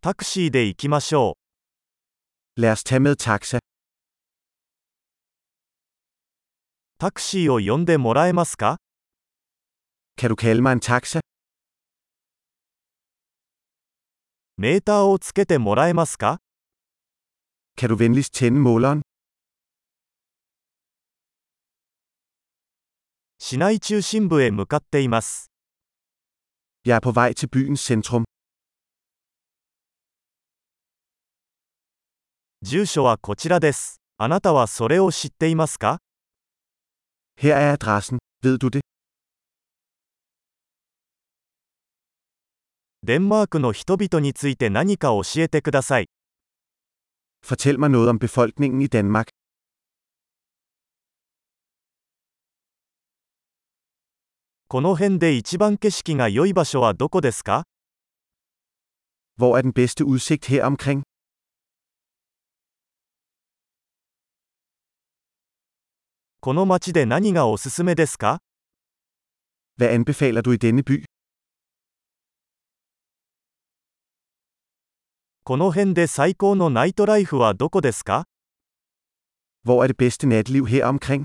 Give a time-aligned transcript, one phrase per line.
[0.00, 1.36] タクシーで行きましょ
[2.56, 3.56] Lad os tage med taxa.
[3.56, 3.60] う。
[6.98, 8.76] タクシーを呼んでもらえますか
[10.16, 11.18] Kan du kalde mig en taxa?
[14.56, 16.38] メーターをつけてもらえますか
[17.76, 19.02] Kan du venligst tænde måleren?
[23.40, 25.50] 市内中心部へ向かっています。
[26.84, 28.22] Jeg er på vej til byens centrum.
[32.60, 34.00] 住所はこちらです。
[34.16, 35.98] あなたはそれを知っていますか？
[43.04, 46.08] デンマークの人々について何か教えてください。
[54.66, 57.62] この辺で一番景色が良い場所はどこですか？
[66.40, 68.40] この街で何がおすすめですか
[69.76, 71.02] Hvad anbefaler du i denne by?
[75.42, 78.28] この辺で最高のナイトライフはどこですか
[79.66, 81.24] Hvor er det bedste natliv her omkring?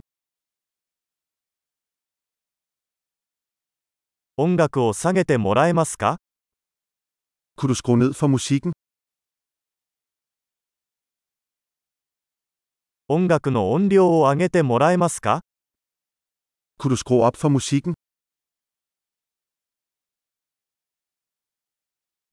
[4.37, 6.17] 音楽を下げてもらえますか
[7.55, 8.71] Kunne du skrue ned for musikken?
[13.09, 15.41] 音楽の音量を上げてもらえますか
[16.79, 17.95] Kunne du skrue op for musikken?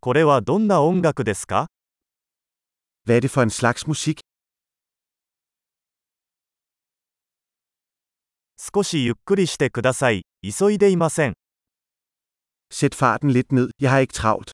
[0.01, 1.67] これはどんな音楽ですか
[3.05, 4.21] Hvad er det for en slags musik?
[8.57, 10.23] 少しゆっくりしてください。
[10.43, 11.33] 急いでいません。
[12.73, 14.53] Sæt farten lidt ned, jeg har ikke travlt.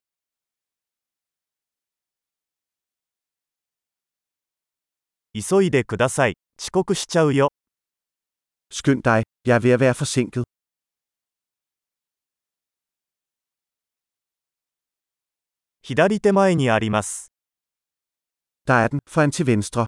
[5.38, 6.38] 急いでください。
[6.58, 7.52] 遅刻しちゃうよ。
[8.72, 10.44] Skynd dig, jeg er ved at være forsinket.
[15.82, 17.30] 左手前にあります。
[18.66, 19.84] Der er den, foran til venstre.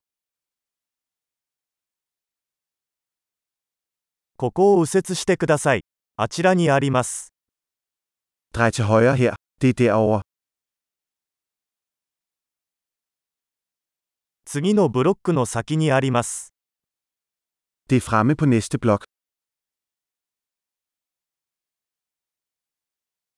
[4.36, 5.80] ここを右折してください。
[6.16, 7.32] あちらにあります。
[8.52, 9.34] Drej til højre her.
[9.60, 10.27] Det er derovre.
[14.50, 16.54] 次のブロックの先にあります。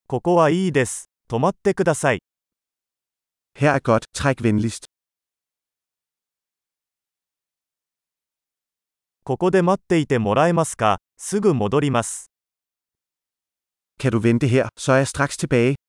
[0.07, 1.09] ここはいいです。
[1.27, 2.19] 止まってください。
[9.25, 10.99] ここで待っていてもらえますか？
[11.17, 12.31] すぐ戻ります。
[13.99, 15.80] Kan du vente her, så er jeg.